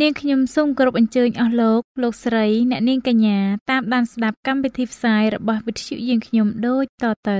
[0.00, 3.38] នាងខ្ញុំសូមគោរពអញ្ជើញអស់លោកលោកស្រីអ្នកនាងកញ្ញា
[3.70, 7.38] តាមដានស្ដាប់កម្មវិធីផ្សាយរបស់វិទ្យុយើងខ្ញុំដូចតទៅ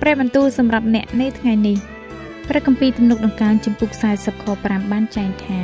[0.00, 1.76] ព្រះបន្ទូលសម្រាប់អ្នកនៅថ្ងៃនេះ
[2.48, 5.60] ព្រះគម្ពីរទំនុកដង្កើងចំពុក40ខ5បានចែងថា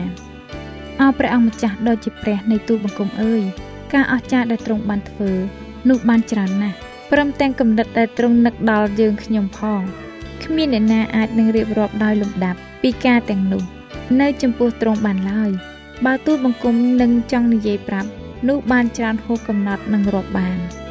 [1.00, 3.44] អោព្រះអង្គម្ចាស់ដ៏ជាព្រះនៃទូលបង្គំអើយ
[3.94, 5.30] ការអស្ចារ្យដែលទ្រង់បានធ្វើ
[5.88, 6.76] នោះបានច្រើនណាស់
[7.10, 9.80] ព្រមទាំងគំនិតដែលទ្រង់នឹកដល់យើងខ្ញុំផង
[10.44, 13.62] គ្មានអ្នកណាអាចនឹងរៀបរាប់ដោយលំដាប់ពីការទាំងនោះ
[14.20, 15.50] នៅចំពោះទ្រង់បានឡើយ
[16.04, 18.08] បើទូលបង្គំនឹងចង់និយាយប្រាប់
[18.48, 20.58] នោះបានច្រើនហួសកំណត់នឹងរាប់បាន។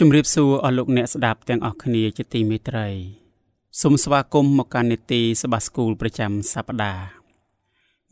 [0.00, 2.88] ជំរាបសួរអស់លោកអ្នកស្ដាប់ទាំងអស់គ្នាជាទីមេត្រី
[3.80, 7.04] សូមស្វាគមន៍មកកាន់នីតិសបាស្គូលប្រចាំសប្ដាហ៍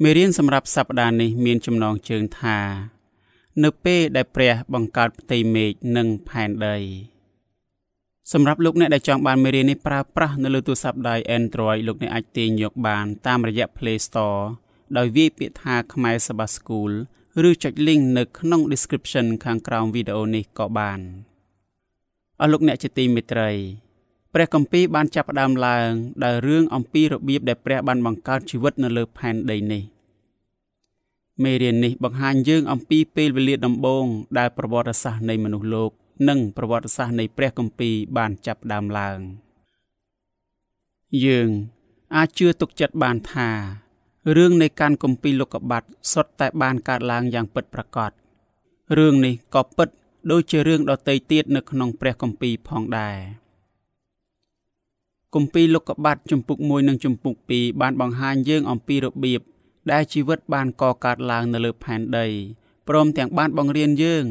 [0.02, 2.58] មេរៀនសម្រាប់សប្ដាហ៍នេះមានចំណងជើងថា
[3.64, 6.76] នៅពេលដែលព្រះបង្កើតផ្ទៃមេឃនិងផែនដី
[8.32, 14.42] សម្រាប់លោកអ្នកដែលចង់បានមេរៀននេះប្រើប្រាស់នៅលើទូរស័ព្ទដៃ Android លោកអ្នកអាចទាញយកបានតាមរយៈ Play Store
[14.96, 16.90] ដោយវាយពាក្យថាខ្មែរសបាស្គូល
[17.48, 21.02] ឬចុច link នៅក្នុង description ខាងក្រោមវីដេអូនេះក៏បាន។
[22.40, 23.50] អស់លោកអ្នកជាទីមេត្រី
[24.34, 25.88] ព្រះគម្ពីរបានចាប់ផ្ដើមឡើង
[26.24, 29.82] ដោយរឿងអំពីរបៀបដែលព្រះបានបង្កើតជីវិតនៅលើផែនដីនេះ
[31.42, 34.06] មេរៀននេះបង្ហាញយើងអំពីពេលវេលាដំបូង
[34.38, 35.90] ដែលប្រវត្តិសាស្ត្រនៃមនុស្សលោក
[36.28, 39.18] និងប្រវត្តិសាស្ត្រនៃព្រះគម្ពីរបានចាប់ផ្ដើមឡើង
[41.24, 41.48] យើង
[42.16, 43.48] អាចជឿទុកចិត្តបានថា
[44.36, 48.10] រឿងនៃការគម្ពីរលោកុបាតសុទ្ធតែបានកើតឡើងយ៉ាងពិតប្រាកដ
[48.98, 49.88] រឿងនេះក៏ពិត
[50.30, 53.16] ដូចជារឿងដតីទៀតនៅក្នុងព្រះគម្ពីរផងដែរ
[55.34, 59.40] គម្ពីរលោកុបាតជំពូក1និងជំពូក2បានបង្ហាញយើងអំពីរបៀប
[59.92, 62.26] ដែលជីវិតបានកកើតឡើងនៅលើផែនដី
[62.88, 64.24] ព្រមទាំងបានបង្រៀនយើង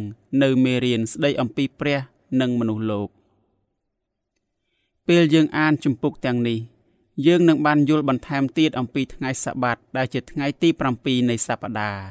[0.43, 1.99] នៅមេរៀនស្ដីអំពីព្រះ
[2.41, 3.09] និងមនុស្សលោក
[5.07, 6.59] ពេលយើងអានជំពូកទាំងនេះ
[7.27, 12.09] យើងនឹងបានយល់បន្ថែមទៀតអំពីថ្ងៃសាបាតដែលជាថ្ងៃទី7នៃសប្តាហ៍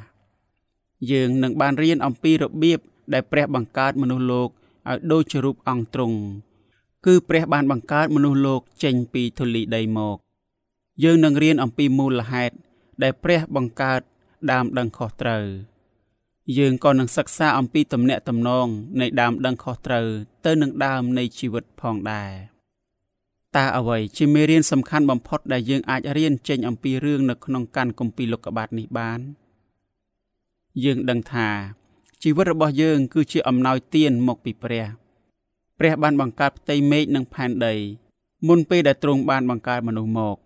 [1.11, 2.81] យើងនឹងបានរៀនអំពីរបៀប
[3.12, 4.48] ដែលព្រះបង្កើតមនុស្សលោក
[4.88, 6.19] ឲ្យដូចជារូបអង្គទ្រង់
[7.06, 10.16] គឺព្រះបានបង្កើតមនុស្សលោកចេញពីធូលីដីមក
[11.04, 12.54] យើងនឹងរៀនអំពីមូលហេតុ
[13.02, 14.00] ដែលព្រះបង្កើត
[14.50, 15.44] ដើមដឹងខុសត្រូវ
[16.58, 18.66] យើងក៏នឹងសិក្សាអំពីទំនាក់ទំនង
[19.00, 20.06] នៃដើមដឹងខុសត្រូវ
[20.46, 22.32] ទៅនឹងដើមនៃជីវិតផងដែរ
[23.56, 29.20] តើអ្វីជាមេរៀនសំខាន់បំផុតដែលយើងអាចរៀនចេញអំពីរឿងនៅក្នុងកាន់គម្ពីរលោកុបាទនេះបាន
[30.84, 31.48] យើងដឹងថា
[32.23, 34.87] ជីវិតរបស់យើងគឺជាអំណោយទានមកពីព្រះ
[35.79, 37.75] ព្រះបានបង្កើតផ្ទៃមេឃនិងផែនដី
[38.49, 40.37] មុនពេលដែលទ្រង់បានបង្កើតមនុស្សមក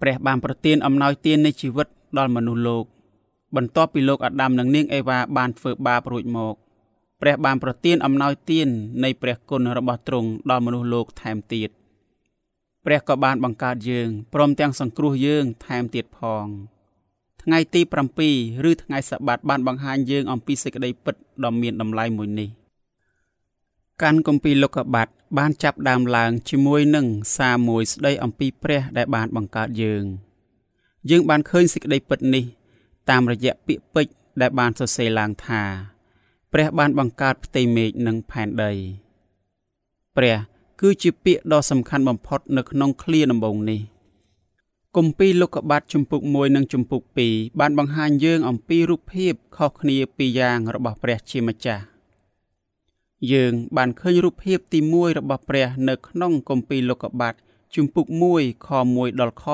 [0.00, 1.88] ព្រះបានប្រទានអំណោយទាននៃជីវិត
[2.18, 2.84] ដល់មនុស្សលោក
[3.56, 6.54] បន្ទាប់ពីលោកអាដាមនិងនាងអេវ៉ាបានធ្វើបាបរួចមក
[7.20, 8.68] ព្រះបានប្រទានអំណោយទាន
[9.04, 11.70] នៃព្រះគុណរបស់ទ្រង់ដល់មនុស្សលោកថែមទៀត
[12.84, 16.46] ព្រះក៏បានបង្កើតយើងព្រមទាំងសង្គ្រោះយើងថែមទៀតផង
[17.48, 17.80] ថ្ងៃទី
[18.24, 21.14] 7ឬថ្ងៃសបាតបានបង្ហាញយើងអំពីសេចក្តីពិត
[21.44, 22.48] ដ៏មានតម្លៃមួយនេះ
[24.02, 30.04] កាន់គម្ពីរលោកុបាតបានចាប់ដើមឡើងជាមួយនឹងសារមួយស្ដីអំពីព្រះដែលបានបង្កើតយើង
[31.10, 32.44] យើងបានឃើញសេចក្តីពិតនេះ
[33.10, 35.62] តាមរយៈពាក្យពេចន៍ដែលបានសរសេរឡើងថា
[36.52, 38.72] ព្រះបានបង្កើតផ្ទៃមេឃនិងផែនដី
[40.16, 40.36] ព្រះ
[40.80, 43.82] គឺជាពាក្យដ៏សំខាន់បំផុតនៅក្នុងឃ្លាដំបូងនេះ។
[44.96, 51.84] គម្ពីរលោកុបាទជំពូក1និងជំពូក2បានបង្ហាញយើងអំពីរូបភាពខុសគ្នាពីរយ៉ាងរបស់ព្រះជាម្ចាស់
[53.32, 57.34] យើងបានឃើញរូបភាពទី1របស់ព្រះនៅក្នុងគម្ពីរលោកុបាទ
[57.74, 58.06] ជំពូក
[58.36, 59.44] 1ខ1ដល់ខ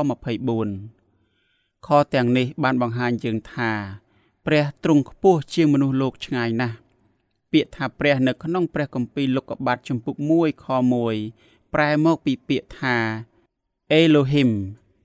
[0.68, 3.70] 24ខទាំងនេះបានបង្ហាញយើងថា
[4.46, 6.76] ព្រះទ្រង់ខ្ពស់ជាងមនុស្សលោកឆ្ងាយណាស់
[7.52, 10.66] ពាក្យថាព្រះនៅក្នុងព្រះគម្ពីរលោកុបាទជំពូក1ខ
[11.20, 12.96] 1ប្រែមកពីពាក្យថា
[14.00, 14.52] Elohim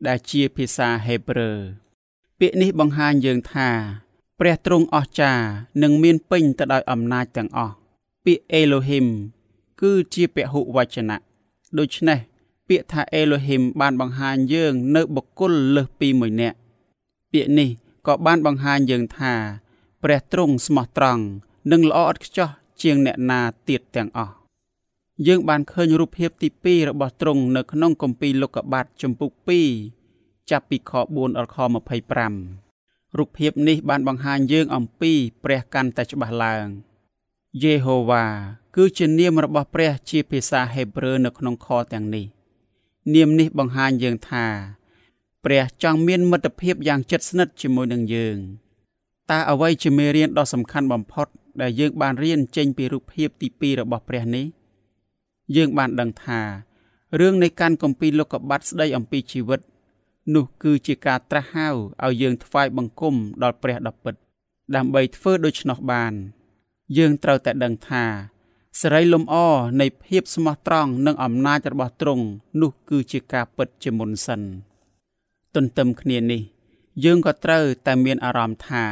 [0.07, 1.51] ដែលជាភាសាហេប្រឺ
[2.40, 3.69] ពាក្យនេះបង្ហាញយើងថា
[4.40, 5.46] ព្រះទ្រង់អស្ចារ្យ
[5.84, 7.75] និងមានពេញទៅដោយអំណាចទាំងអស់
[8.25, 9.07] ពាក្យអេឡូហ៊ីម
[9.81, 11.18] គឺជាពហុវចនៈ
[11.78, 12.19] ដូច្នេះ
[12.68, 16.57] ពាក្យថាអេឡូហ៊ីមបានបង្ហាញយើងនៅបុគ្គលលើសពីមួយនាក់
[17.31, 17.69] ពាក្យនេះ
[18.07, 19.34] ក៏បានបង្ហាញយើងថា
[20.04, 21.24] ព្រះទ្រង់ស្មោះត្រង់
[21.72, 22.50] និងល្អឥតខ្ចោះ
[22.81, 24.38] ជាងអ្នកណាទៀតទាំងអស់
[25.27, 29.31] យើងបានឃើញរូបភាពទី2របស់ទ្រង់នៅក្នុងគម្ពីរលោកុបាទចំពុក
[29.89, 31.57] 2ចាប់ពីខ4ដល់ខ
[32.38, 35.12] 25រូបភាពនេះបានបង្ហាញយើងអំពី
[35.44, 36.66] ព្រះកាន់តែច្បាស់ឡើង
[37.63, 38.25] យេហូវ៉ា
[38.75, 42.25] គឺជានាមរបស់ព្រះជាភាសាហេប្រឺនៅក្នុងខទាំងនេះ
[43.13, 44.45] នាមនេះបង្ហាញយើងថា
[45.45, 48.38] ព្រះចង់មានមិត្តភាពយ៉ាងជិតស្និទ្ធជាមួយនឹងយើង
[49.31, 51.27] តើអ្វីជាមេរៀនដ៏សំខាន់បំផុត
[51.62, 54.45] ដែលយើងបានរៀនចេញពីរូបភាពទី2របស់ព្រះនេះ
[55.56, 56.42] យើងបានដឹងថា
[57.19, 59.62] រឿងនៃការគម្ពីរលោកុបាទស្ដីអំពីជីវិត
[60.36, 64.16] នោះគឺជាការត្រាស់ហៅឲ្យយើងថ្វាយបង្គំដល់ព្រះដ៏ពិត
[64.75, 66.13] ដើម្បីធ្វើដូច្នោះបាន
[66.98, 68.06] យើងត្រូវតែដឹងថា
[68.81, 69.36] សេរីលំអ
[69.81, 72.25] នៃភាពស្មោះត្រង់និងអំណាចរបស់ទ្រង់
[72.62, 74.42] នោះគឺជាការពិតជាមុនសិន
[75.56, 76.42] ទន្ទឹមគ្នានេះ
[77.04, 78.86] យើងក៏ត្រូវតែមានអារម្មណ៍ថា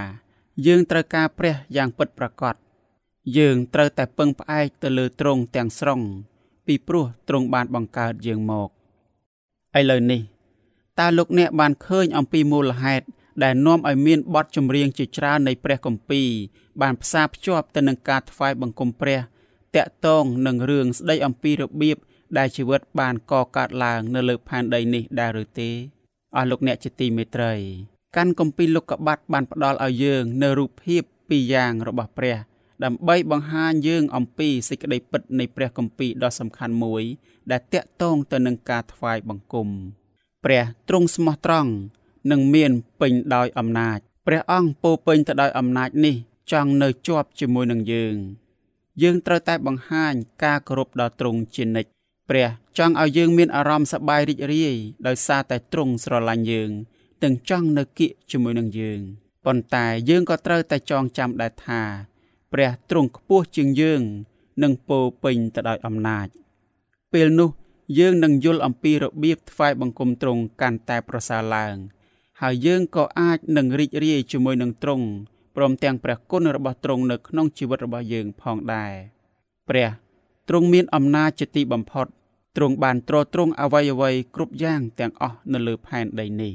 [0.68, 2.56] យើងត្រូវការព្រះយ៉ាងពិតប្រាកដ
[3.38, 6.01] យើងត្រូវតែពឹងផ្អែកទៅលើទ្រង់ទាំងស្រុង
[6.67, 8.69] ពីព្រោះទ្រង់បានបង្កើតយើងមក
[9.79, 10.21] ឥឡូវនេះ
[10.99, 13.05] តើលោកអ្នកបានឃើញអំពីមូលហេតុ
[13.43, 16.29] ដែលនាំឲ្យមានបទចម្រៀងជាច្រើននៃព្រះគម្ពីរ
[16.81, 19.19] បានផ្សារភ្ជាប់ទៅនឹងការថ្វាយបង្គំព្រះ
[19.75, 21.97] តាក់ទងនឹងរឿងស្ដីអំពីរបៀប
[22.37, 25.69] ដែលជីវិតបានកកើតឡើងនៅលើផែនដីនេះដែរឬទេ
[26.35, 27.53] អស់លោកអ្នកជាទីមេត្រី
[28.15, 32.37] កាន់គម្ពីរលោកុបាទបានផ្ដល់ឲ្យយើងនៅរូបភាពពីរយ៉ាងរបស់ព្រះ
[32.83, 37.03] ដើម្បីបង្ហាញយើងអំពីសេចក្តីពិតនៃព្រះគម្ពីរដ៏សំខាន់មួយ
[37.51, 39.68] ដែលតាក់ទងទៅនឹងការថ្វាយបង្គំ
[40.44, 41.71] ព្រះទ្រង់ស្មោះត្រង់
[42.31, 42.71] និងមាន
[43.01, 46.15] ពេញដោយអំណាច ព្រះអង្គពោពេញទៅដោយអំណាចនេះ
[46.51, 48.15] ចង់នៅជាប់ជាមួយនឹងយើង
[49.01, 50.13] យើងត្រូវតែបង្ហាញ
[50.44, 51.91] ការគោរពដល់ទ្រង់ជានិច្ច
[52.29, 52.47] ព្រះ
[52.77, 54.75] ចង់ឲ្យយើងមានអារម្មណ៍សប្បាយរីករាយ
[55.07, 56.71] ដោយសារតែទ្រង់ស្រឡាញ់យើង
[57.24, 59.00] ទាំងចង់នៅគៀកជាមួយនឹងយើង
[59.45, 61.81] ប៉ុន្តែយើងក៏ត្រូវតែចងចាំដែរថា
[62.53, 64.01] ព្រះទ្រង់ខ្ពស់ជាងយើង
[64.63, 66.27] និងពោពេញទៅដោយអំណាច
[67.13, 67.49] ពេលនោះ
[67.99, 71.75] យើងនឹងយល់អំពីរបៀបថ្វាយបង្គំទ្រង់កាន់តែប្រសើរឡើង
[72.41, 75.05] ហើយយើងក៏អាចនឹងរីករាយជាមួយនឹងទ្រង់
[75.55, 78.93] ព្រមទាំងព្រះគុណរបស់ទ្រង់នៅក្នុងជីវិតរបស់យើងផងដែរ
[79.69, 79.89] ព្រះ
[80.50, 82.07] ទ្រង់មានអំណាចជាទីបំផុត
[82.55, 86.53] ទ្រង់បានទ្រទ្រង់អ្វីអ្វីគ្រប់យ៉ាងទាំងអស់នៅលើផែនដីនេះ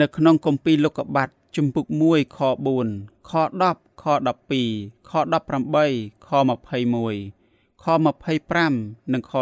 [0.00, 2.38] នៅក្នុងគម្ពីរលោកុបាទ ជំពូក1ខ
[2.78, 3.32] 4ខ
[3.68, 7.84] 10ខ12ខ18ខ21ខ
[8.48, 9.32] 25និងខ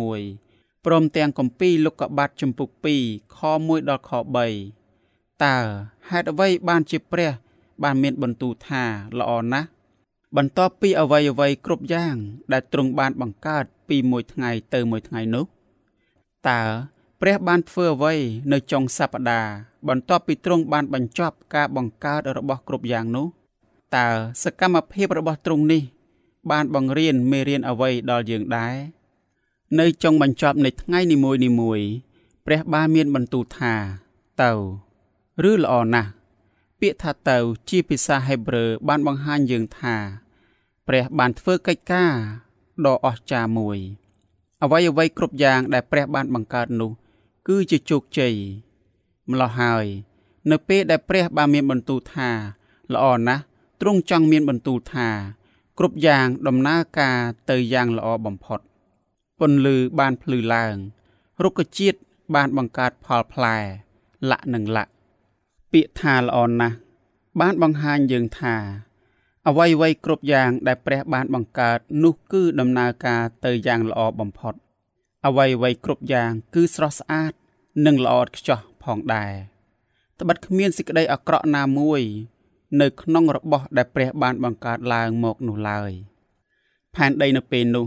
[0.00, 2.70] 31ព្រមទាំងគម្ពីរលោកុបាទជំពូក
[3.02, 4.12] 2ខ1ដល់ខ
[4.78, 5.56] 3តើ
[6.10, 7.32] ហេតុអ្វីបានជាព្រះ
[7.82, 8.84] បានមានបន្ទូលថា
[9.18, 9.68] ល្អណាស់
[10.36, 12.16] បន្ទាប់ពីអវ័យអវ័យគ្រប់យ៉ាង
[12.52, 15.44] ដែលទ្រង់បានបង្កើតពីមួយថ្ងៃទៅមួយថ្ងៃនោះ
[16.48, 16.62] តើ
[17.20, 18.14] ព្រះបានធ្វើអ្វី
[18.52, 23.26] នៅចុងសប្តាហ៍ បន្ទាប់ពីទ្រង់បានបញ្ចប់ការបង្កើតរបស់គ្រប់យ៉ាងនោះ
[23.96, 24.08] តើ
[24.42, 25.82] សកម្មភាពរបស់ទ្រង់នេះ
[26.50, 28.76] បានបង្រៀនមេរៀនអ្វីដល់យើងដែរ
[29.80, 31.80] នៅចុងបញ្ចប់នៃថ្ងៃនីមួយនីមួយ
[32.46, 33.74] ព្រះបានមានបន្ទូលថា
[34.42, 34.52] ទៅ
[35.50, 36.10] ឬល្អណាស់
[36.80, 37.38] ពាក្យថាទៅ
[37.68, 39.96] ជាភាសាហេប្រឺបានបង្ហាញយើងថា
[40.88, 42.14] ព្រះបានធ្វើកិច្ចការ
[42.86, 43.78] ដ៏អស្ចារ្យមួយ
[44.62, 46.90] អ្វីអ្វីគ្រប់យ៉ាងដែលព្រះបានបង្កើតនោះ
[47.48, 48.34] គឺជាជោគជ័យ
[49.30, 49.86] ម្ល៉េះហើយ
[50.50, 52.30] នៅពេលដែលព្រះបានមានបន្ទូលថា
[52.94, 53.42] ល្អណាស់
[53.80, 55.08] ទ្រង់ចង់មានបន្ទូលថា
[55.78, 57.18] គ្រប់យ៉ាងដំណើរការ
[57.50, 58.60] ទៅយ៉ាងល្អបំផុត
[59.40, 60.76] ពន្លឺបានភ្លឺឡើង
[61.42, 61.98] រុក្ខជាតិ
[62.34, 63.56] បានបង្កើតផលផ្លែ
[64.30, 64.92] លក្ខនឹងលក្ខ
[65.72, 66.76] ពាក្យថាល្អណាស់
[67.40, 68.56] បានបង្ហាញយើងថា
[69.48, 74.54] អ្វីអ្វីគ្រប់យ៉ាងដែលព្រះបានបង្កើតនោះគឺដំណើរការទៅយ៉ាងល្អបំផុត
[75.26, 77.32] អ្វីអ្វីគ្រប់យ៉ាងគឺស្រស់ស្អាត
[77.86, 79.32] និងល្អឥតខ្ចោះ ផងដែរ
[80.20, 82.02] ត្បិតគ្មានសេចក្តីអាក្រក់ណាមួយ
[82.80, 85.90] នៅក្នុងរបស់ដែលព្រះបានបង្កើតឡើងមកនោះឡើយ
[86.94, 87.86] ផែនដីនៅពេលនោះ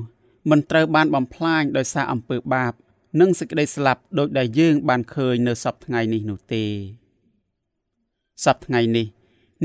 [0.49, 2.73] មិនត្រូវបានបំផ្លាញដោយសារអំពើបាប
[3.19, 6.65] និងសេចក្តីស្លាប់ដោយដែលយើងបានឃើញនៅសពថ្ងៃនេះនោះទេ
[8.45, 9.07] សពថ្ងៃនេះ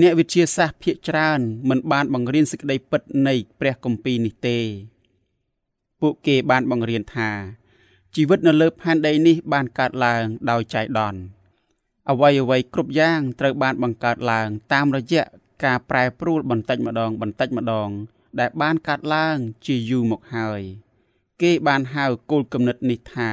[0.01, 4.59] អ្នកវិទ្យាសាស្ត្រភាគច្រើនមិនបានបង្រៀនសេចក្តីពិតនៃព្រះគម្ពីរនេះទេ
[6.01, 7.31] ពួកគេបានបង្រៀនថា
[8.15, 11.21] ជីវិតនៅលើផែនដីនេះបានកើតឡើងដោយចៃដន្យ
[12.11, 15.25] អ្វីអ្វីគ្រប់យ៉ាងត្រូវបានបង្កើតឡើង តាមរយៈ
[15.65, 17.91] ការប្រែប្រួលបន្តិចម្ដងបន្តិចម្ដង
[18.41, 19.37] ដែលបានកើតឡើង
[19.67, 20.61] ជាយូរមកហើយ
[21.43, 23.31] គេបានហៅគោលគំនិតនេះថា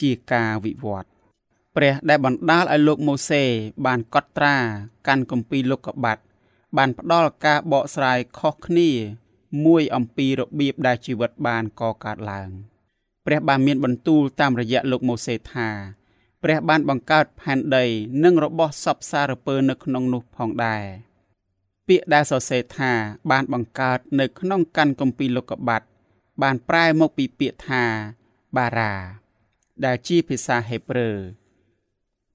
[0.00, 1.08] ជាការវិវត្ត
[1.76, 3.44] ព្រះដែលបណ្ដាលឲ្យលោកម៉ូសេ
[3.86, 4.56] បានកត់ត្រា
[5.06, 6.18] កាន់គម្ពីរលោកុបាទ
[6.76, 8.90] បានផ្ដល់ការបកស្រាយខុសគ្នា
[9.64, 12.50] មួយអំពីរបៀបដែលជីវិតបានកកើតឡើង
[13.30, 15.68] ព្រះបានមានបន្ទូលតាមរយៈលោកម៉ូសេថា
[16.42, 17.84] ព្រះបានបង្កើតផែនដី
[18.24, 20.84] និងរបស់សពសារពើនៅក្នុងនោះផងដែរ
[21.88, 22.92] ពាក្យដែលសរសេរថា
[23.30, 25.82] បានបង្កើតនៅក្នុងកាន់គម្ពីរលោកុបាត
[26.42, 27.84] បានប្រែមកពីពាក្យថា
[28.56, 28.94] បារា
[29.84, 31.10] ដែលជាភាសាហេប្រឺ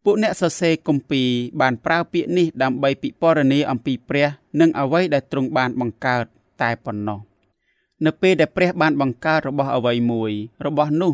[0.03, 1.29] ពួកអ្នកសរសេរគម្ពីរ
[1.61, 4.27] បានប្រើពាក្យនេះដើម្បីពិពណ៌នាអំពីព្រះ
[4.59, 6.25] និងអ្វីដែលទ្រង់បានបង្កើត
[6.61, 7.21] តែប៉ុណ្ណោះ
[8.05, 10.31] នៅពេលដែលព្រះបានបង្កើតរបស់អ្វីមួយ
[10.65, 11.13] របស់នោះ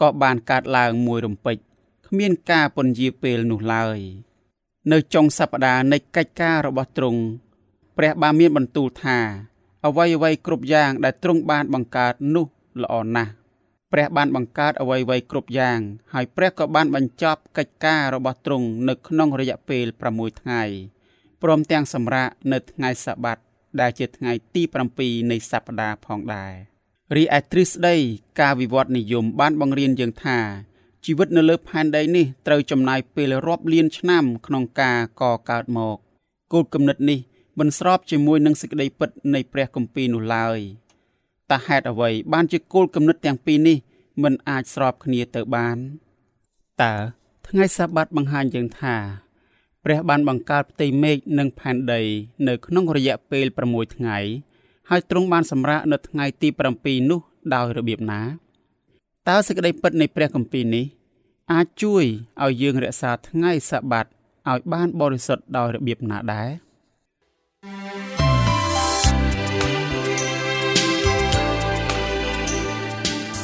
[0.00, 1.56] ក៏បានកើតឡើងមួយរំពេច
[2.06, 3.98] គ្មានការពន្យាពេលនោះឡើយ
[4.92, 7.20] នៅចុងសប្តាហ៍នៃកិច្ចការរបស់ទ្រង់
[7.96, 9.18] ព្រះបានមានបន្ទូលថា
[9.86, 12.46] អ្វីអ្វីគ្រប់យ៉ាងដែលទ្រង់បានបង្កើតនោះ
[12.82, 13.32] ល្អណាស់
[13.92, 15.78] ព្រះបានបង្កើតអ្វីអ្វីគ្រប់យ៉ាង
[16.14, 20.62] ហើយព្រះក៏បានបញ្ចប់កិច្ចការរបស់ទ្រង់នៅក្នុងរយៈពេល6ថ្ងៃ
[21.42, 23.38] ព្រមទាំងសម្រាប់នៅថ្ងៃសបាត
[23.80, 24.62] ដែលជាថ្ងៃទី
[24.96, 26.52] 7នៃសប្តាហ៍ផងដែរ
[27.16, 27.96] រីឯទ្រឹស្ដី
[28.40, 30.38] ការវិវត្តនិយមបានបង្រៀនយើងថា
[31.04, 35.96] ជីវិតនៅលើផែនដីនេះត្រូវចំណាយពេលរាប់លានឆ្នាំក្នុងការកកើតមក
[36.52, 37.18] គោលគំនិតនេះ
[37.58, 40.58] មិនស្របជាមួយនឹងសេចក្តីពិតនៃព្រះគម្ពីរនោះឡើយ
[41.50, 43.76] តើហេតុអ្វីបានជាគោលគំនិតទាំងពីរនេះ
[44.22, 45.76] មិនអាចស្របគ្នាទៅបាន
[46.82, 46.94] តើ
[47.48, 48.96] ថ្ងៃសបាតបង្ហាញយើងថា
[49.88, 52.02] ព្រះបានបង្កើតផ្ទៃមេឃនិងផែនដី
[52.48, 54.18] នៅក្នុងរយៈពេល6ថ្ងៃ
[54.90, 57.20] ហើយទ្រង់បានសម្រាកនៅថ្ងៃទី7នោះ
[57.54, 58.22] ដោយរបៀបណា
[59.28, 60.84] តើសេចក្តីពិតនៃព្រះគម្ពីរនេះ
[61.52, 62.04] អាចជួយ
[62.44, 64.06] ឲ្យយើងរក្សាថ្ងៃសបាត
[64.50, 66.50] ឲ្យបានបរិសុទ្ធដោយរបៀបណាដែរ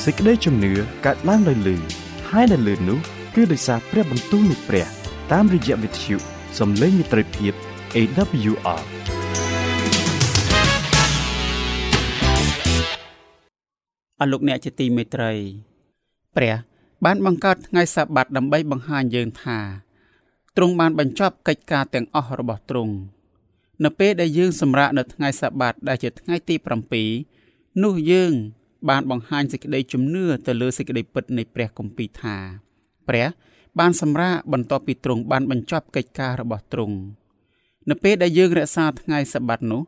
[0.05, 0.73] សេចក្តីជំនឿ
[1.07, 1.77] កើតឡើងដោយលឺ
[2.31, 2.99] ហើយដែលលឺនោះ
[3.35, 4.87] គឺដោយសារព្រះបន្ទូលនៃព្រះ
[5.33, 7.55] តាមរយៈវិទ្យុ សំឡេងមិត្តភាព
[7.95, 8.83] AWR
[14.21, 15.33] អរលោកអ្នកជាទីមេត្រី
[16.37, 16.55] ព្រះ
[17.05, 19.59] បានបង្កើតថ្ងៃសបាតដើម្បីបង្ហាញយើងថា
[20.57, 22.95] ទ្រង់បានបញ្ចប់កិច្ចការទាំងអស់របស់ទ្រង់
[23.85, 26.57] នៅពេលដែលយើងសម្រាកនៅថ្ងៃសបាតដែលជាថ្ងៃទី
[27.19, 28.33] 7នោះយើង
[28.89, 32.37] បានបង្ហាញសេចក្តីជំនឿទៅលើសេចក្តីពិតនៃព្រះគម្ពីរថា
[33.09, 33.27] ព្រះ
[33.79, 36.97] បានសម្រាកបន្ទាប់ពីទ្រង់បានបញ្ចប់កិច្ចការរបស់ទ្រង់
[37.89, 39.83] នៅពេលដែលយើងរក្សាថ្ងៃសបាតនោះ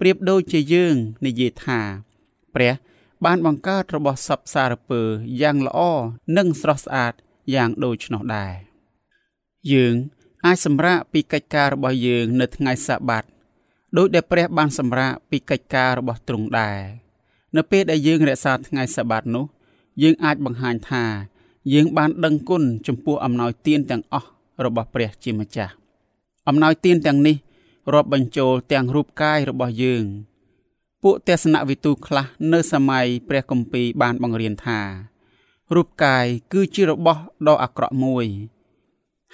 [0.00, 0.94] ប្រៀបដូចជាយើង
[1.26, 1.80] និយាយថា
[2.54, 2.72] ព្រះ
[3.24, 5.02] បានបង្កើតរបស់សពសារពើ
[5.40, 5.78] យ៉ាងល្អ
[6.36, 7.14] និងស្រស់ស្អាត
[7.54, 8.54] យ៉ាងដូច្នោះដែរ
[9.72, 9.94] យើង
[10.46, 13.24] អាចសម្រាកពីកិច្ចការរបស់យើងនៅថ្ងៃសបាត
[13.96, 16.80] ដោយដែលព្រះបានសម្រាកពីកិច្ចការរបស់ទ្រង់ដែរ
[17.56, 19.46] នៅពេលដែលយើងរក្សាថ្ងៃសបាតនោះ
[20.02, 21.04] យើងអាចបង្ហាញថា
[21.72, 24.28] យើងបានដឹងគុណចំពោះអំណោយទានទាំងអស់
[24.64, 25.72] របស់ព្រះជាម្ចាស់
[26.48, 27.36] អំណោយទានទាំងនេះ
[27.94, 30.04] រាប់បញ្ចូលទាំងរូបកាយរបស់យើង
[31.02, 34.80] ពួកទស្សនវិទូខ្លះនៅសម័យព្រះគម្ពីរបានបង្រៀនថា
[35.74, 38.26] រូបកាយគឺជារបស់ដ៏អាក្រក់មួយ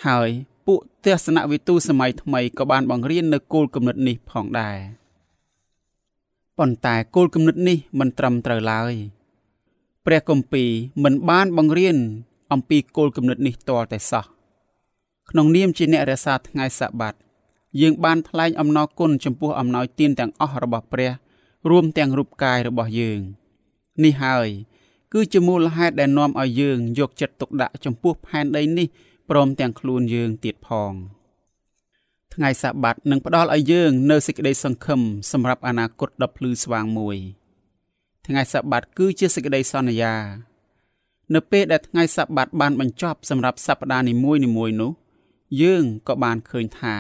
[0.06, 0.30] ហើយ
[0.66, 4.78] ពួកទស្សនវិទូសម័យថ្មីក៏បានបង្រៀននៅគោលគំនិតនេះផងដែរ
[6.58, 8.94] ប៉ុន្តែគោលគំនិតនេះមិនត្រឹមត្រូវឡើយ
[10.06, 10.70] ព្រះគម្ពីរ
[11.04, 11.96] មិនបានបង្រៀន
[12.52, 14.24] អំពីគោលគំនិតនេះទាល់តែសោះ
[15.30, 17.14] ក្នុងនាមជាអ្នករក្សាថ្ងៃសបាត
[17.80, 21.10] យើងបានថ្លែងអំណរគុណចំពោះអំណោយទានទាំងអស់របស់ព្រះ
[21.70, 23.20] រួមទាំងរូបកាយរបស់យើង
[24.04, 24.48] នេះហើយ
[25.12, 28.86] គឺជាមូលហេតុដែលនាំឲ្យយើងយកចិត្តទុកដាក់ចំពោះផែនដីនេះ
[29.30, 30.92] ព្រមទាំងខ្លួនយើងទៀតផង
[32.34, 35.00] ថ្ងៃសបាតនឹងផ្ដល់ឲ្យយើង នៅសេចក្តីសង្ឃឹម
[35.32, 37.18] សម្រាប់អនាគតដ៏ភ្លឺស្វាងមួយ
[38.26, 40.14] ថ្ងៃសបាតគឺជាសេចក្តីសន្យា
[41.34, 44.40] នៅពេលដែលថ្ងៃសបាតបានបញ្ចប់សម្រាប់សប្តាហ៍នីមួយៗ
[44.80, 44.92] នោះ
[45.62, 46.96] យើងក៏បានឃើញថា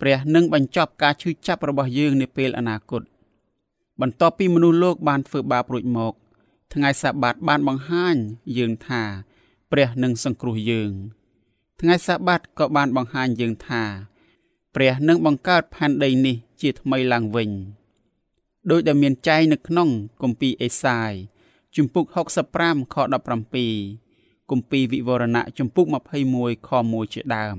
[0.00, 3.02] ព្រះនឹងបញ្ចប់ការឈឺចាប់របស់យើងនាពេលអនាគត
[4.00, 6.14] បន្ទាប់ពីមនុស្សលោកបានធ្វើបាបរួចមក
[6.74, 8.16] ថ្ងៃសបាតបានបង្ហាញ
[8.58, 9.02] យើងថា
[9.70, 10.92] ព្រះនឹងសង្គ្រោះយើង
[11.80, 13.82] ថ្ងៃសបាតក៏បានបង្ហាញយើងថា
[14.74, 17.50] ព្រះនឹងបង្កើតផែនដីនេះជាថ្មីឡើងវិញ
[18.70, 19.88] ដោយដែលមានចែងនៅក្នុង
[20.22, 21.12] គម្ពីរអេសាយ
[21.76, 22.04] ជំពូក
[22.50, 22.96] 65ខ
[23.72, 25.86] 17គម្ពីរវិវរណៈជំពូក
[26.26, 27.56] 21ខ1ជាដើម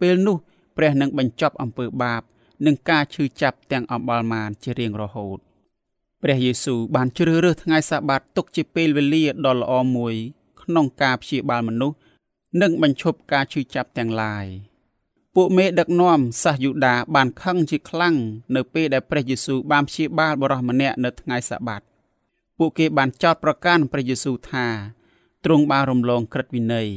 [0.00, 0.36] ពេលនោះ
[0.76, 2.22] ព្រះនឹងបញ្ចប់អំពើបាប
[2.66, 5.38] និងការឈឺចាប់ទាំងអបាលមានជារៀងរហូត
[6.22, 10.14] ព្រះយេស៊ូវបានជ្រើសរើសថ្ងៃសាបាតទុកជាពេលវេលាដ៏ល្អមួយ
[10.62, 11.96] ក្នុងការព្យាបាលមនុស្ស
[12.62, 14.46] និងបញ្ឈប់ការឈឺចាប់ទាំងឡាយ
[15.36, 18.16] ពួកមេដឹកនាំសាសយូដាបានខឹងជាខ្លាំង
[18.56, 21.82] នៅពេលដែលព្រះយេស៊ូវបានព្យាបាលបុរសម្នាក់នៅថ្ងៃសាបាត
[22.58, 24.66] ពួកគេបានចោទប្រកាន់ព្រះយេស៊ូវថា
[25.44, 26.88] ទ្រង់បានរំលងក្រឹតវិន័យ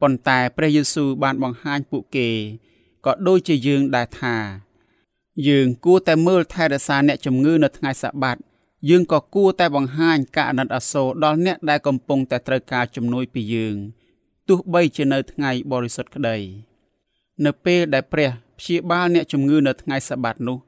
[0.00, 2.28] ប៉ុន្តែព្រះយេស៊ូវបានបង្ហាញពួកគេ
[3.04, 4.36] ក៏ដូចជាយើងដែរថា
[5.48, 8.36] យើងគួរតែមើលថែរក្សាអ្នកជំងឺនៅថ្ងៃសបាត
[8.90, 13.76] យើងក៏គួរតែបង្ហាញការអាណិតអាសូរដល់អ្នកដែលកំពុងតែត្រូវការជំនួយពីយើង
[14.48, 16.38] ទោះបីជានៅថ្ងៃបរិសុទ្ធក្តី
[17.44, 20.58] នៅពេលដែលព្រះព្យាបាលអ្នកជំងឺនៅថ្ងៃសបាតនោះ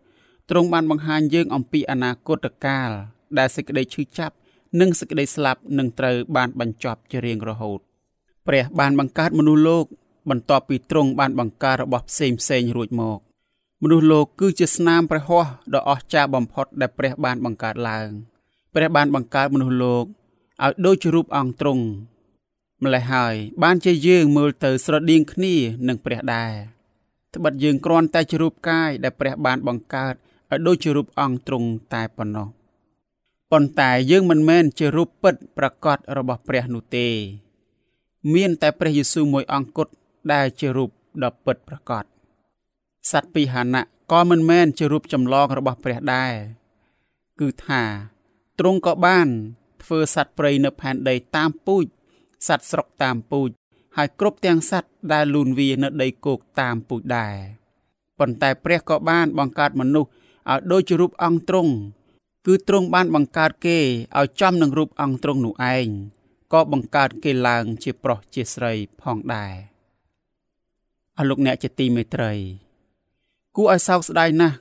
[0.50, 2.90] ទ្រង់បានបង្ហាញយើងអំពីអនាគតកាល
[3.38, 4.35] ដែលសេចក្តីឈឺចាប់
[4.80, 7.80] និងសេចក្តីស្លាប់នឹងត្រូវបានបញ្ចប់ជារៀងរហូត
[8.46, 9.87] ព្រះបានបង្កើតមនុស្សលោក
[10.30, 13.18] បន្ទាប់ពីទ្រង់បានបង្កើតរបស់ផ្សេងផ្សេងរួចមក
[13.82, 18.08] មនុស្សលោកគឺជាស្នាមព្រះហស្ថដ៏អស្ចារ្យបំផុតដែលព្រះបានបង្កើតឡើង
[18.75, 21.85] ព្រះបានបង្កើតមនុស្សលោកឲ្យដូចជារូបអង្គទ្រង់
[22.85, 25.54] ម្ល៉េះហើយ បានជាយើងមើលទៅស្រដៀងគ្នា
[25.88, 26.52] នឹងព្រះដែរ
[27.35, 32.49] ត្បិតយើងគ្រាន់តែជារូបកាយដែលព្រះបានបង្កើតឲ្យដូចជារូបអង្គទ្រង់តែប៉ុណ្ណោះ
[33.52, 37.09] ប៉ុន្តែយើងមិនមែនជារូបពិតប្រកបរបស់ព្រះនោះទេ
[38.35, 39.92] មានតែព្រះយេស៊ូវមួយអង្គគត់
[40.33, 40.90] ដែលជារូប
[41.25, 42.04] ដ៏ពិតប្រកប
[43.11, 46.33] សត្វពីហាណៈក៏មិនមែនជារូបចម្លងរបស់ព្រះដែរ
[47.40, 47.83] គឺថា
[48.59, 49.28] ទ្រង់ក៏បាន
[49.83, 51.85] ធ្វើសត្វព្រៃនៅផែនដីតាមពូជ
[52.46, 53.50] សត្វស្រុកតាមពូជ
[53.96, 57.34] ហើយគ្រប់ទាំងសត្វដែលលូនវានៅដីគោកតាមពូជដែរ
[58.18, 60.10] ប៉ុន្តែព្រះក៏បានបង្កើតមនុស្ស
[60.50, 61.72] ឲ្យដូចជារូបអង្គទ្រង់
[62.46, 63.78] គឺទ្រង់បានបង្កើតគេ
[64.18, 65.88] ឲ្យចំនឹងរូបអង្គទ្រង់នោះឯង
[66.52, 69.54] ក៏បង្កើតគេឡើងជាប្រុសជាស្រីផងដែរ
[71.18, 72.32] អរលោកអ្នកជាទីមេត្រី
[73.56, 74.56] គួរឲ្យសោកស្ដាយណាស់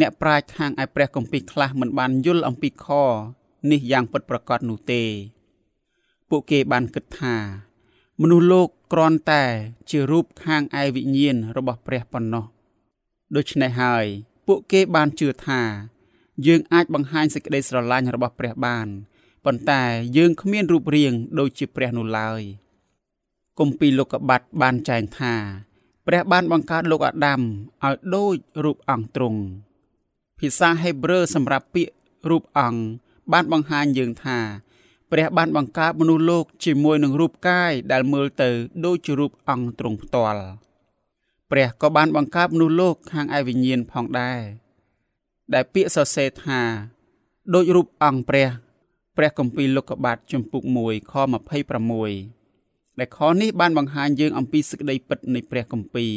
[0.00, 2.86] អ្នកប្រាជ្ញខាងឯព្រះគម្ពីរខ្លះមិនបានយល់អំពីខ
[3.70, 5.02] នេះយ៉ាងពិតប្រាកដនោះទេ
[6.30, 7.36] ពួកគេបានគិតថា
[8.20, 9.44] មនុស្សលោកគ្រាន់តែ
[9.90, 12.44] ជារូបខាងឯវិញ្ញាណរបស់ព្រះប៉ុណ្ណោះ
[13.36, 14.06] ដូច្នេះហើយ
[14.46, 15.62] ពួកគេបានជឿថា
[16.46, 18.86] យើងអាចបង្ហាញសេចក្តីស្រឡាញ់របស់ព្រះបាន
[19.44, 19.82] ប៉ុន្តែ
[20.16, 22.42] យើងគ្មានរូបរាងដូចជាព្រះនោះឡើយ
[23.58, 25.34] គម្ពីរលោកុបាតបានចែងថា
[26.06, 27.40] ព្រះបានបង្កើតលោកអាដាម
[27.84, 29.40] ឲ្យដូចរូបអង្គទ្រង់
[30.38, 31.94] ភាសាហេប្រឺសម្រាប់ពាក្យ
[32.30, 32.80] រូបអង្គ
[33.32, 34.38] បានបង្ហាញយើងថា
[35.10, 38.50] ព្រះបានបង្កើតមនុស្សលោកជាមួយនឹងរូបកាយដែលមើលទៅ
[38.84, 40.44] ដូចជារូបអង្គទ្រង់ផ្ទាល់
[41.50, 44.40] ព្រះក៏បានបង្កើតមនុស្សលោកខាងឯវិញ្ញាណផងដែរ
[45.54, 46.60] ដែលពាក្យសរសេរថា
[47.54, 48.48] ដូចរូបអង្គព្រះ
[49.16, 51.14] ព្រះគម្ពីរលោកុបាទជំពូក1ខ
[52.26, 56.14] 26ដែលខនេះបានបង្ហាញយើងអំពីសេចក្តីពិតនៃព្រះគម្ពីរ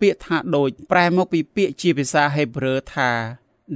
[0.00, 3.10] ពាក្យថាដូចប្រែមកពីពាក្យជាភាសាហេប្រឺថា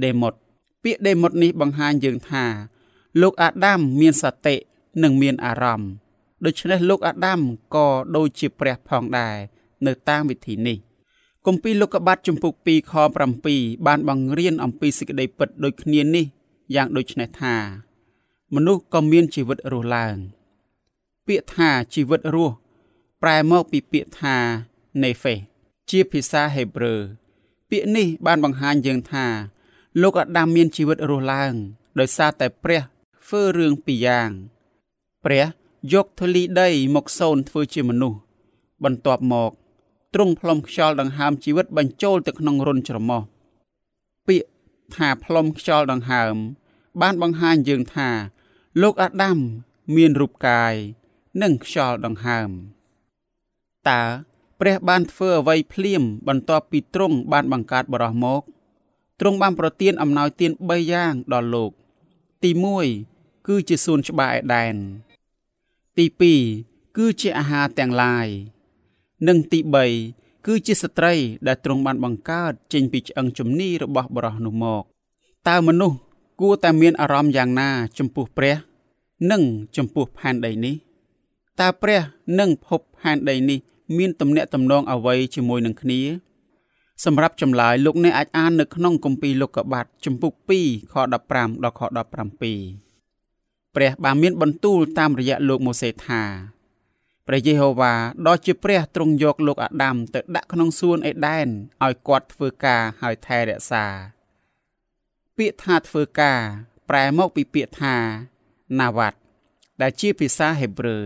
[0.03, 0.35] demos
[0.83, 2.45] ពាក្យ demos នេះបង្ហាញយើងថា
[3.21, 4.55] លោកអាដាមមានសតិ
[5.03, 5.89] និងមានអារម្មណ៍
[6.45, 7.39] ដូច្នេះលោកអាដាម
[7.75, 9.35] ក៏ដូចជាព្រះផងដែរ
[9.85, 10.77] នៅតាមវិធីនេះ
[11.45, 12.93] គម្ពីរលោកុបាទជំពូក2ខ
[13.39, 16.25] 7បានបង្រៀនអំពីសេចក្តីពិតដូចគ្នានេះ
[16.75, 17.55] យ៉ាងដូចនេះថា
[18.55, 20.15] មនុស្សក៏មានជីវិតរស់ឡើង
[21.27, 22.55] ពាក្យថាជីវិតរស់
[23.21, 24.35] ប្រែមកពីពាក្យថា
[25.01, 25.39] Nephes
[25.89, 26.95] ជាភាសាហេប្រឺ
[27.69, 29.25] ពាក្យនេះបានបង្ហាញយើងថា
[30.01, 31.53] លោកអាដាមមានជីវិតរស់ឡើង
[31.99, 32.81] ដោយសារតែព្រះ
[33.29, 34.29] ធ្វើរឿងពីរយ៉ាង
[35.25, 35.45] ព្រះ
[35.93, 38.19] យកធូលីដីមកសូនធ្វើជាមនុស្ស
[38.83, 39.51] បន្ទាប់មក
[40.13, 43.21] ទ្រង់ផ្លុំខ្យល់ដង្ហើមជីវិតបញ្ចូលទៅក្នុងរុនច្រមុះ
[44.27, 44.47] ពាក្យ
[44.95, 46.35] ថាផ្លុំខ្យល់ដង្ហើម
[47.01, 48.09] បានបង្ហាញយើងថា
[48.81, 49.39] លោកអាដាម
[49.95, 50.73] មានរូបកាយ
[51.41, 52.49] និងខ្យល់ដង្ហើម
[53.89, 54.03] តើ
[54.59, 58.41] ព្រះបានធ្វើអ្វីភ្លាម បន្ទាប់ពីទ្រង់បានបង្កើតបរោះមក
[59.19, 61.71] ទ្រង់បានប្រទានអំណោយទាន3យ៉ាងដល់លោក
[62.43, 63.14] ទី1
[63.47, 64.75] គឺជាសួនច្បារឯដែន
[65.97, 66.05] ទី
[66.51, 68.27] 2គឺជាអាហារទាំងឡាយ
[69.27, 69.59] និងទី
[70.03, 71.13] 3គឺជាស្ត្រី
[71.47, 74.83] ដែលទ្រង់បានបង្កើតចេញពីឆ្អឹងជំនីរបស់បរោះនោះមក
[75.47, 75.97] តើមនុស្ស
[76.41, 78.55] គួរតែមានអារម្មណ៍យ៉ាងណា ចំពោះព្រះ
[79.31, 79.41] និង
[79.77, 80.75] ចំពោះផែនដីនេះ
[81.59, 82.01] តើព្រះ
[82.39, 83.59] និងភពផែនដីនេះ
[83.97, 86.01] មានទំនាក់ទំនងអ្វីជាមួយនឹងគ្នា
[87.05, 91.81] សម្រាប់ចម្លើយលោកអ្នកអាចអាននៅក្នុងគម្ពីរលោកុបាទជំពូក2ខ15ដល់ខ
[92.51, 92.84] 17
[93.75, 96.23] ព្រះបានមានបន្ទូលតាមរយៈលោកម៉ូសេថា
[97.27, 97.93] ព្រះយេហូវ៉ា
[98.27, 101.47] ដ៏ជាព្រះទ្រង់យកលោកអាដាមទៅដាក់ក្នុងសួនអេដែន
[101.83, 103.85] ឲ្យគាត់ធ្វើការហើយថែរក្សា
[105.37, 106.39] ពាក្យថាធ្វើការ
[106.89, 107.95] ប្រែមកពីពាក្យថា
[108.79, 109.17] ណាវ៉ាត់
[109.81, 110.97] ដែលជាភាសាហេប្រឺ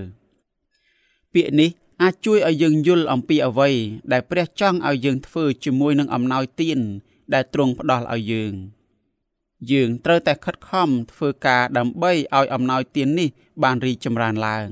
[1.33, 3.69] ពាក្យនេះអាចជួយឲ្យយើងយល់អំពីអ្វី
[4.11, 6.79] ដែលព្រះចង់ឲ្យយើងធ្វើជាមួយនឹងអំណោយទាន
[7.33, 8.53] ដែលទ្រង់ផ្ដល់ឲ្យយើង
[9.71, 13.29] យើងត្រូវតែខិតខំធ្វើការដើម្បីឲ្យអំណោយទាននេះ
[13.63, 14.67] បានរីកចម្រើនឡើង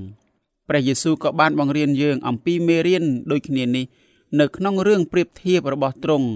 [0.68, 3.86] ព្រះយេស៊ូវក៏បានបង្រៀនយើងអំពីមេរៀនដូចគ្នានេះ
[4.40, 6.30] នៅក្នុងរឿងប្រៀបធៀបរបស់ទ្រង់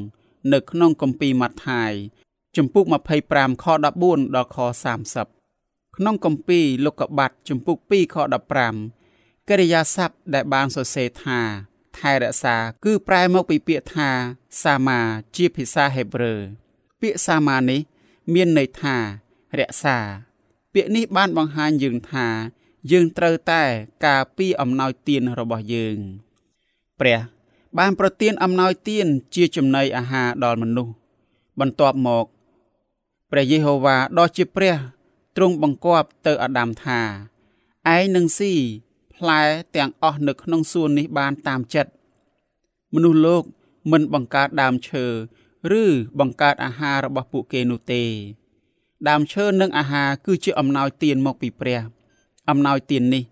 [0.53, 1.91] នៅក្នុងគម្ពីរម៉ាថាយ
[2.55, 2.85] ជំពូក
[3.25, 3.65] 25ខ
[4.05, 4.57] 14ដល់ខ
[5.25, 8.15] 30ក្នុងគម្ពីរលោកុបាទជំពូក2ខ
[8.81, 11.39] 15កិរិយាសព្ទដែលបានសរសេរថា
[11.97, 14.09] ថែរក្សាគឺប្រែមកពីពាក្យថា
[14.63, 14.99] សាមា
[15.35, 16.33] ជាភាសាហេប្រឺ
[17.01, 17.81] ពាក្យសាមានេះ
[18.33, 18.97] មានន័យថា
[19.59, 19.97] រក្សា
[20.73, 22.27] ពាក្យនេះបានបង្ហាញយើងថា
[22.91, 23.63] យើងត្រូវតែ
[24.05, 25.97] ការពារអំណោយទានរបស់យើង
[26.99, 27.19] ព្រះ
[27.77, 30.93] បានប្រទានអំណោយទានជាចំណីអាហារដល់មនុស្ស
[31.59, 32.25] បន្ទាប់មក
[33.31, 34.75] ព្រះយេហូវ៉ាដ៏ជាព្រះ
[35.35, 37.01] ទ្រង់បង្គាប់ទៅអាដាមថា
[37.95, 38.53] ឯងនឹងស៊ី
[39.15, 39.41] ផ្លែ
[39.75, 41.91] ទាំងអស់នៅក្នុងសួននេះបានតាមចិត្ត
[42.93, 43.43] មនុស្សលោក
[43.91, 45.05] មិនបង្កើតដើមឈើ
[45.81, 45.83] ឬ
[46.19, 48.03] បង្កើតអាហាររបស់ពួកគេនោះទេ
[49.09, 51.81] ដើមឈើនិងអាហារគឺជាអំណោយទានមកពីព្រះ
[52.49, 53.23] អំណោយទាននេះ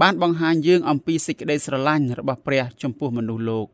[0.00, 3.66] បានបង្ហាញយើងអំពីសេចក្តីស្រឡាញ់របស់ព្រះ ចំពោះមនុស្សលោក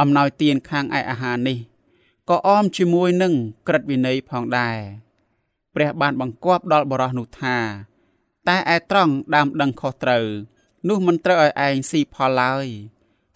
[0.00, 1.58] អំណោយទានខាងឯអាហារនេះ
[2.28, 3.34] ក៏អមជាមួយនឹង
[3.68, 4.78] ក្រឹតវិន័យផងដែរ
[5.74, 7.56] ព្រះបានបង្គាប់ដល់បរោះនោះថា
[8.48, 10.26] តែឯត្រង់ដើមដឹងខុសត្រូវ
[10.88, 12.66] នោះមិនត្រូវឲ្យឯងស៊ីផលឡើយ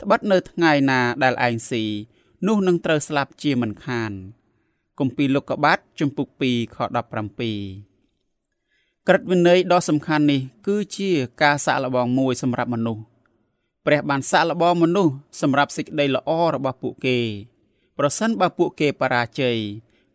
[0.00, 1.84] ត្បិតនៅថ្ងៃណាដែលឯងស៊ី
[2.46, 4.12] នោះនឹងត្រូវស្លាប់ជាមិនខាន
[4.98, 6.86] គម្ពីរលោកុបាទជំពូក2ខ17
[9.06, 11.10] ក្រឹតវិន័យដ៏សំខាន់នេះ គឺជា
[11.42, 13.02] ការសាកល្បងមួយសម្រាប់មនុស្ស
[13.86, 17.18] ព្រះបានសាកល្បងមនុស្សសម្រាប់សេចក្តីល្អរបស់ពួកគេ
[17.98, 19.58] ប្រសិនបើពួកគេបរាជ័យ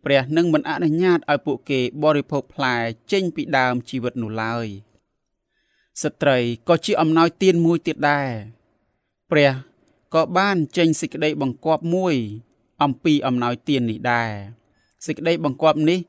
[0.04, 2.76] ព្រះនឹងមិនអនុញ្ញាតឲ្យពួកគេបរិភោគផ្លែ
[3.12, 4.66] ចេញពីដើមជីវិតនោះឡើយ
[6.02, 6.38] ស្ត្រី
[6.68, 8.28] ក៏ជាអំណោយទានមួយទៀតដែរ
[9.30, 9.50] ព្រះ
[10.14, 12.16] ក៏បានចេញសេចក្តីបង្គាប់មួយ
[12.82, 14.30] អំពីអំណោយទាននេះដែរ
[15.06, 16.00] សេចក្តីបង្គាប់នេះ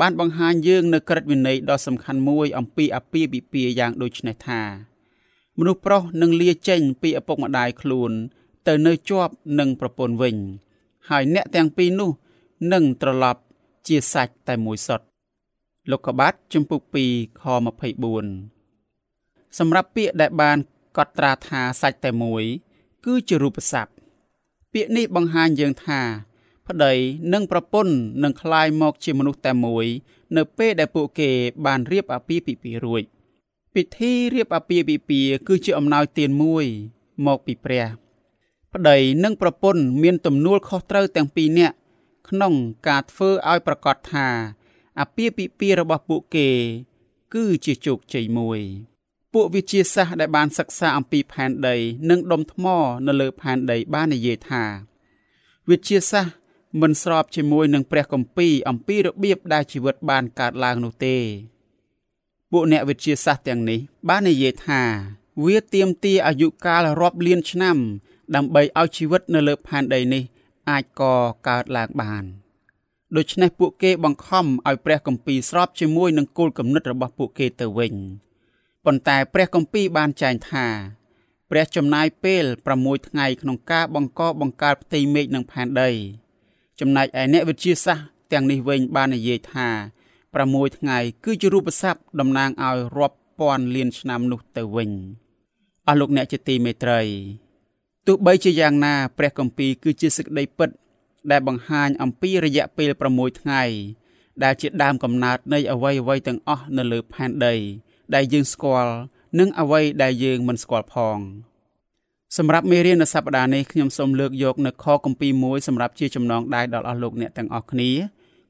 [0.00, 4.62] បានបង្ហាញយើងនៅក្រឹតវិន័យដ៏សំខាន់មួយ អំពីអាពាហ៍ពិពាហ៍យ៉ាងដូចនេះថា
[5.58, 8.12] មនុស្សប្រុសនឹងលាចេញពីឪពុកម្ដាយខ្លួន
[8.66, 10.36] ទៅនៅជាប់នឹងប្រពន្ធវិញ
[11.10, 12.10] ហើយអ្នកទាំងពីរនោះ
[12.72, 13.40] នឹងត្រឡប់
[13.86, 15.06] ជាសាច់តែមួយសុទ្ធ
[15.90, 17.42] លោកកបាត់ជំពូក2ខ
[18.66, 20.58] 24សម្រាប់ពាក្យដែលបាន
[20.96, 22.44] កត់ត្រាថាសាច់តែមួយ
[23.05, 23.91] គឺជារូបស័ព្ទ
[24.73, 26.01] ពាក្យនេះបង្ហាញយើងថា
[26.67, 26.93] ប្តី
[27.33, 27.93] និងប្រពន្ធ
[28.23, 29.85] នឹងคลายមកជាមនុស្សតែមួយ
[30.37, 31.29] នៅពេលដែលពួកគេ
[31.65, 33.03] បានរៀបអាពាហ៍ពិពាហ៍រួច
[33.73, 36.65] ពិធីរៀបអាពាហ៍ពិពាហ៍គឺជាអំណោយទានមួយ
[37.25, 37.85] មកពីព្រះ
[38.73, 41.75] ប្តីនិងប្រពន្ធមានទំនួលខុសត្រូវទាំងពីរនាក់
[42.29, 42.53] ក្នុង
[42.87, 44.27] ការធ្វើឲ្យប្រកាសថា
[44.99, 46.49] អាពាហ៍ពិពាហ៍របស់ពួកគេ
[47.33, 48.59] គឺជាជោគជ័យមួយ
[49.34, 51.76] ពួកវិទ្យាសាស្ត្រដែលបានសិក្សាអំពីផែនដី
[52.10, 52.66] និងដុំថ្ម
[53.06, 54.64] នៅលើផែនដីបាននិយាយថា
[55.70, 56.34] វិទ្យាសាស្ត្រ
[56.80, 61.16] មិនស្របជាមួយនឹងព្រះគម្ពីរអំពីរបៀបដែលជីវិតបានកើតឡើងនោះទេ
[62.50, 64.82] ពួកអ្នកវិទ្យាសាស្ត្រទាំងនេះ បាននិយាយថា
[65.44, 67.76] វាទាមទារអាយុកាលរាប់លានឆ្នាំ
[68.34, 70.22] ដើម្បីឲ្យជីវិតនៅលើផែនដីនេះ
[70.70, 71.02] អាចក
[71.48, 72.24] កើតឡើងបាន
[73.16, 77.94] ដូច្នេះពួកគេបង្ខំឲ្យព្រះគម្ពីរស្របជាមួយនឹងគោលគំនិតរបស់ពួកគេទៅវិញ។
[78.90, 80.66] ប៉ុន្តែព្រះគម្ពីរបានចែងថា
[81.50, 82.44] ព្រះចំណាយពេល
[82.76, 85.90] 6ថ្ងៃក្នុងការបង្កបង្កើតផ្ទៃមេឃនិងផែនដី
[86.80, 89.68] ចំណែកឯអ្នកវិទ្យាសាស្ត្រទាំងនេះវិញបាននិយាយថា
[90.22, 94.90] 6ថ្ងៃគឺជារូបស័ព្ទតំណាងឲ្យរាប់ពាន់លានឆ្នាំនោះទៅវិញ
[95.86, 97.00] អស់លោកអ្នកជាទីមេត្រី
[98.06, 100.70] ទោះបីជាយ៉ាងណា ព្រះគម្ពីរគឺជាសេចក្តីពិត
[101.30, 103.62] ដែលបង្ហាញអំពីរយៈពេល6ថ្ងៃ
[104.42, 107.56] ដែលជាដើមកំណើតនៃអ្វីៗទាំងអស់នៅលើផែនដី
[108.14, 108.94] ដែលយើងស្គាល់
[109.38, 111.18] និងអ្វីដែលយើងមិនស្គាល់ផង
[112.36, 117.90] សម្រាប់មេរៀននៅសប្តាហ៍នេះខ្ញុំសូមលើកយកនៅខគម្ពីរមួយសម្រាប់ជាចំណងដៃដល់អស់លោកអ្នកទាំងអស់គ្នា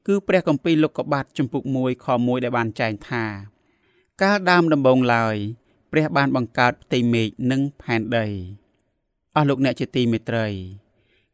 [0.07, 3.25] គឺព្រះគម្ពីរលោកុបាទជំពូក1ខ1ដែលបានចែងថា
[4.21, 5.35] កាលដើមដំបូងឡើយ
[5.91, 8.27] ព្រះបានបង្កើតផ្ទៃមេឃនិងផែនដី
[9.35, 10.47] អស់លោកអ្នកជាទីមេត្រី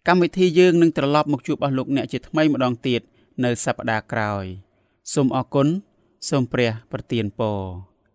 [0.08, 3.02] កម្មវិធីយើងនឹងត្រឡប់មកជួបអស់លោកអ្នកជាថ្មីម្ដងទៀត
[3.44, 4.46] នៅសប្តាហ៍ក្រោយ
[5.14, 5.68] សូមអរគុណ
[6.30, 7.62] សូមព្រះប្រទានពរ